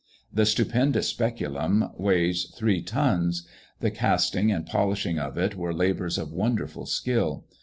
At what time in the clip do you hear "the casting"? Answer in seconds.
3.81-4.51